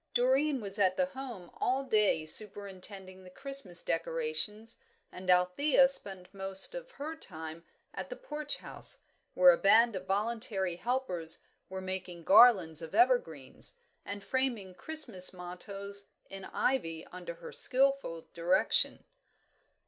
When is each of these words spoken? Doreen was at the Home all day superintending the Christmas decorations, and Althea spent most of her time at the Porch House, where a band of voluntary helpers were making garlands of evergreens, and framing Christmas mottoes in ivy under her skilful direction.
Doreen 0.15 0.61
was 0.61 0.79
at 0.79 0.97
the 0.97 1.05
Home 1.05 1.51
all 1.57 1.83
day 1.83 2.25
superintending 2.25 3.23
the 3.23 3.29
Christmas 3.29 3.83
decorations, 3.83 4.77
and 5.11 5.29
Althea 5.29 5.87
spent 5.87 6.33
most 6.33 6.73
of 6.73 6.89
her 6.93 7.15
time 7.15 7.63
at 7.93 8.09
the 8.09 8.15
Porch 8.15 8.57
House, 8.57 8.97
where 9.35 9.51
a 9.51 9.59
band 9.59 9.95
of 9.95 10.07
voluntary 10.07 10.77
helpers 10.77 11.37
were 11.69 11.81
making 11.81 12.23
garlands 12.23 12.81
of 12.81 12.95
evergreens, 12.95 13.75
and 14.03 14.23
framing 14.23 14.73
Christmas 14.73 15.33
mottoes 15.33 16.07
in 16.31 16.45
ivy 16.45 17.05
under 17.11 17.35
her 17.35 17.51
skilful 17.51 18.25
direction. 18.33 19.03